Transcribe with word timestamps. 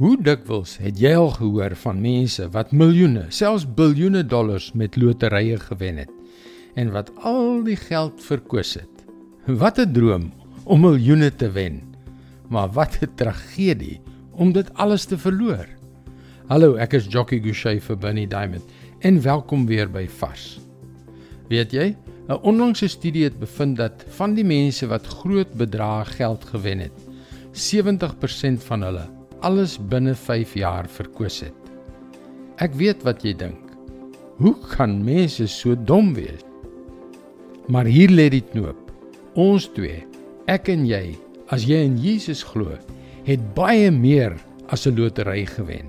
Hoe 0.00 0.14
dikwels 0.16 0.78
het 0.80 0.96
jy 0.96 1.10
al 1.20 1.28
gehoor 1.34 1.74
van 1.76 1.98
mense 2.00 2.46
wat 2.54 2.70
miljoene, 2.72 3.26
selfs 3.28 3.66
biljoene 3.76 4.22
dollars 4.24 4.70
met 4.72 4.96
loterye 4.96 5.58
gewen 5.60 6.00
het 6.00 6.14
en 6.80 6.94
wat 6.94 7.10
al 7.28 7.60
die 7.66 7.76
geld 7.76 8.22
verkwis 8.24 8.72
het? 8.80 9.04
Wat 9.44 9.78
'n 9.78 9.92
droom 9.92 10.32
om 10.64 10.80
miljoene 10.80 11.28
te 11.36 11.50
wen. 11.50 11.82
Maar 12.48 12.72
wat 12.72 12.98
'n 13.02 13.12
tragedie 13.16 14.00
om 14.32 14.52
dit 14.52 14.74
alles 14.74 15.04
te 15.04 15.18
verloor. 15.18 15.68
Hallo, 16.48 16.74
ek 16.74 16.92
is 16.92 17.06
Jockey 17.06 17.40
Gouchee 17.40 17.80
vir 17.80 17.96
Bunny 17.96 18.26
Diamond 18.26 18.64
en 19.00 19.22
welkom 19.22 19.66
weer 19.66 19.90
by 19.90 20.08
Vars. 20.08 20.60
Weet 21.48 21.72
jy, 21.72 21.96
'n 22.28 22.40
onlangse 22.42 22.88
studie 22.88 23.24
het 23.24 23.38
bevind 23.38 23.76
dat 23.76 24.04
van 24.08 24.34
die 24.34 24.44
mense 24.44 24.86
wat 24.86 25.06
groot 25.06 25.52
bedrae 25.52 26.04
geld 26.04 26.44
gewen 26.44 26.78
het, 26.78 26.96
70% 27.52 28.64
van 28.64 28.82
hulle 28.82 29.21
alles 29.42 29.76
binne 29.90 30.14
5 30.14 30.54
jaar 30.58 30.86
verkwis 30.86 31.40
het. 31.42 31.70
Ek 32.62 32.74
weet 32.78 33.02
wat 33.06 33.24
jy 33.26 33.34
dink. 33.34 33.58
Hoe 34.38 34.54
kan 34.72 35.00
mense 35.04 35.48
so 35.50 35.74
dom 35.74 36.12
wees? 36.14 36.42
Maar 37.70 37.86
hier 37.86 38.10
lê 38.10 38.28
die 38.32 38.44
knoop. 38.52 38.90
Ons 39.38 39.68
twee, 39.74 40.02
ek 40.50 40.68
en 40.72 40.84
jy, 40.86 41.14
as 41.54 41.66
jy 41.68 41.78
in 41.86 41.98
Jesus 42.00 42.42
glo, 42.46 42.76
het 43.26 43.42
baie 43.56 43.90
meer 43.90 44.36
as 44.68 44.86
'n 44.86 44.96
lotery 44.96 45.46
gewen. 45.46 45.88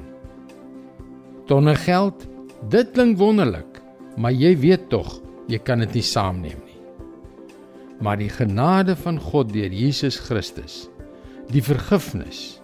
Tonne 1.47 1.75
geld, 1.75 2.27
dit 2.69 2.91
klink 2.93 3.17
wonderlik, 3.17 3.81
maar 4.17 4.31
jy 4.31 4.55
weet 4.57 4.89
tog, 4.89 5.21
jy 5.47 5.59
kan 5.59 5.79
dit 5.79 5.93
nie 5.93 6.07
saamneem 6.07 6.61
nie. 6.65 6.81
Maar 7.99 8.17
die 8.17 8.29
genade 8.29 8.95
van 8.95 9.19
God 9.19 9.53
deur 9.53 9.71
Jesus 9.71 10.17
Christus, 10.19 10.89
die 11.51 11.61
vergifnis, 11.61 12.62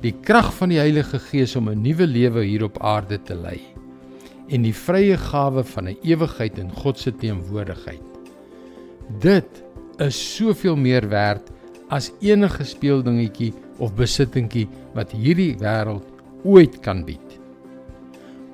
die 0.00 0.14
krag 0.24 0.48
van 0.56 0.72
die 0.72 0.80
Heilige 0.80 1.18
Gees 1.20 1.56
om 1.56 1.68
'n 1.68 1.82
nuwe 1.82 2.06
lewe 2.06 2.44
hier 2.44 2.64
op 2.64 2.78
aarde 2.82 3.18
te 3.22 3.34
lei 3.34 3.60
en 4.48 4.62
die 4.62 4.74
vrye 4.74 5.16
gawe 5.16 5.64
van 5.64 5.88
'n 5.88 5.98
ewigheid 6.02 6.58
in 6.58 6.70
God 6.72 6.98
se 6.98 7.12
teenwoordigheid. 7.12 8.02
Dit 9.20 9.62
is 9.98 10.36
soveel 10.36 10.76
meer 10.76 11.08
werd 11.08 11.50
as 11.88 12.12
enige 12.20 12.64
speeldingetjie 12.64 13.52
of 13.78 13.94
besittingkie 13.94 14.68
wat 14.94 15.12
hierdie 15.12 15.56
wêreld 15.58 16.06
ooit 16.44 16.80
kan 16.80 17.04
bied. 17.04 17.38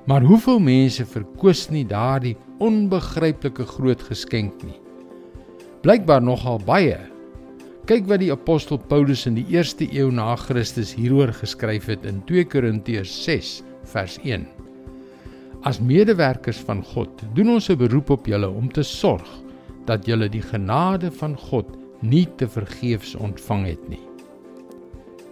Maar 0.07 0.23
hoeveel 0.23 0.59
mense 0.59 1.07
verkoos 1.07 1.69
nie 1.71 1.87
daardie 1.87 2.37
onbegryplike 2.59 3.67
groot 3.67 4.03
geskenk 4.03 4.63
nie? 4.63 4.81
Blykbaar 5.81 6.23
nogal 6.23 6.59
baie 6.59 6.99
Kyk 7.87 8.09
wat 8.11 8.19
die 8.19 8.33
apostel 8.35 8.81
Paulus 8.91 9.21
in 9.29 9.37
die 9.39 9.45
1ste 9.47 9.87
eeu 9.95 10.09
na 10.11 10.33
Christus 10.41 10.89
hieroor 10.99 11.31
geskryf 11.39 11.85
het 11.87 12.03
in 12.11 12.17
2 12.27 12.43
Korintiërs 12.51 13.13
6 13.23 13.51
vers 13.93 14.17
1. 14.25 14.43
As 15.71 15.79
medewerkers 15.79 16.59
van 16.67 16.83
God, 16.83 17.23
doen 17.39 17.53
ons 17.55 17.71
'n 17.71 17.79
beroep 17.79 18.11
op 18.11 18.27
julle 18.27 18.51
om 18.51 18.67
te 18.67 18.83
sorg 18.83 19.29
dat 19.87 20.07
julle 20.07 20.29
die 20.29 20.43
genade 20.43 21.13
van 21.13 21.39
God 21.39 21.79
nie 22.03 22.27
te 22.37 22.49
vergeefs 22.49 23.15
ontvang 23.15 23.67
het 23.67 23.89
nie. 23.89 24.03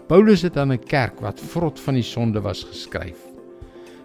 Paulus 0.06 0.42
het 0.42 0.56
aan 0.56 0.72
'n 0.72 0.86
kerk 0.86 1.20
wat 1.20 1.40
vrot 1.40 1.80
van 1.80 1.94
die 1.94 2.06
sonde 2.06 2.40
was 2.40 2.62
geskryf. 2.62 3.18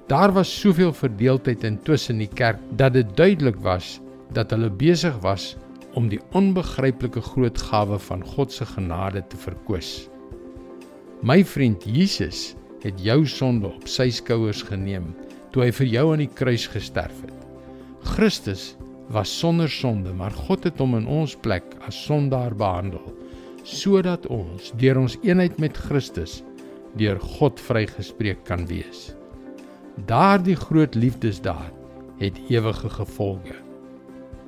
Daar 0.08 0.33
was 0.33 0.59
soveel 0.59 0.94
verdeeldheid 0.94 1.64
intussen 1.64 2.17
die 2.17 2.33
kerk 2.33 2.58
dat 2.75 2.94
dit 2.94 3.16
duidelik 3.16 3.61
was 3.61 4.02
dat 4.33 4.50
hulle 4.50 4.70
besig 4.70 5.22
was 5.22 5.55
om 5.98 6.09
die 6.12 6.20
onbegryplike 6.38 7.22
groot 7.22 7.58
gawe 7.70 8.00
van 8.00 8.23
God 8.36 8.54
se 8.54 8.66
genade 8.66 9.23
te 9.30 9.38
verkoos. 9.38 10.09
My 11.26 11.42
vriend 11.44 11.84
Jesus 11.84 12.54
het 12.84 13.00
jou 13.04 13.26
sonde 13.28 13.68
op 13.68 13.88
sy 13.90 14.10
skouers 14.14 14.62
geneem 14.70 15.10
toe 15.54 15.66
hy 15.66 15.72
vir 15.80 15.90
jou 15.90 16.06
aan 16.14 16.23
die 16.23 16.32
kruis 16.32 16.67
gesterf 16.72 17.23
het. 17.26 17.36
Christus 18.16 18.76
was 19.10 19.32
sonder 19.39 19.70
sonde, 19.70 20.14
maar 20.14 20.32
God 20.45 20.67
het 20.70 20.77
hom 20.80 20.94
in 21.00 21.08
ons 21.10 21.33
plek 21.36 21.66
as 21.88 21.98
sondaar 22.06 22.56
behandel 22.56 23.16
sodat 23.67 24.23
ons 24.32 24.71
deur 24.82 24.98
ons 25.02 25.17
eenheid 25.27 25.60
met 25.61 25.77
Christus 25.77 26.39
deur 26.98 27.20
God 27.38 27.60
vrygespreek 27.61 28.42
kan 28.48 28.66
wees. 28.70 29.11
Daardie 30.10 30.58
groot 30.58 30.95
liefdesdaad 30.95 31.76
het 32.20 32.39
ewige 32.50 32.89
gevolge. 32.89 33.58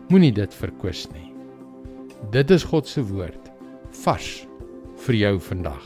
Moenie 0.09 0.31
dit 0.35 0.55
verkwis 0.55 1.05
nie. 1.11 1.30
Dit 2.29 2.51
is 2.53 2.61
God 2.63 2.85
se 2.85 3.01
woord 3.01 3.47
vars 4.03 4.27
vir 5.07 5.15
jou 5.17 5.31
vandag. 5.41 5.81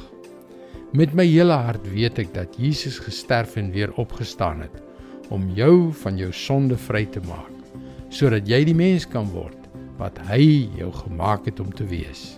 Met 0.92 1.14
my 1.16 1.24
hele 1.24 1.56
hart 1.56 1.86
weet 1.88 2.20
ek 2.20 2.34
dat 2.36 2.58
Jesus 2.60 2.98
gesterf 3.00 3.56
en 3.56 3.70
weer 3.72 3.94
opgestaan 4.02 4.66
het 4.66 4.82
om 5.32 5.48
jou 5.56 5.94
van 6.04 6.20
jou 6.20 6.34
sonde 6.36 6.76
vry 6.76 7.06
te 7.08 7.24
maak 7.24 7.54
sodat 8.12 8.48
jy 8.52 8.60
die 8.68 8.76
mens 8.76 9.08
kan 9.08 9.30
word 9.32 9.70
wat 9.96 10.20
hy 10.28 10.68
jou 10.76 10.90
gemaak 11.06 11.48
het 11.48 11.62
om 11.64 11.72
te 11.72 11.88
wees. 11.88 12.36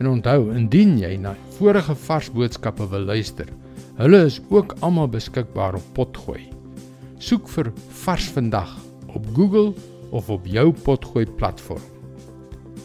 En 0.00 0.08
onthou, 0.08 0.48
indien 0.56 0.96
jy 1.00 1.12
na 1.20 1.34
vorige 1.58 1.94
vars 2.06 2.32
boodskappe 2.32 2.88
wil 2.88 3.04
luister, 3.12 3.52
hulle 4.00 4.22
is 4.30 4.40
ook 4.48 4.74
almal 4.80 5.12
beskikbaar 5.12 5.76
op 5.76 5.92
Potgooi. 5.96 6.48
Soek 7.20 7.52
vir 7.52 7.72
Vars 8.04 8.32
vandag 8.32 8.72
op 9.12 9.28
Google 9.36 9.76
of 10.10 10.32
op 10.32 10.48
jou 10.48 10.70
Potgooi 10.72 11.26
platform. 11.36 11.97